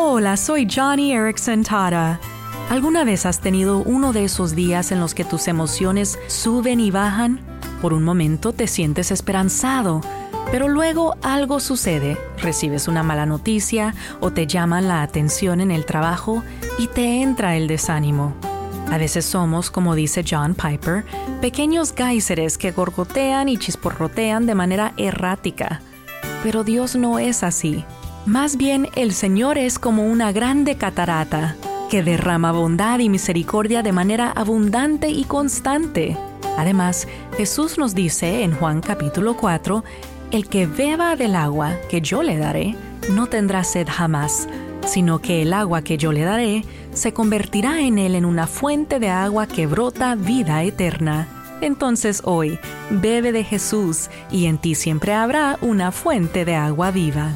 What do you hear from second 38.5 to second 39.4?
Juan capítulo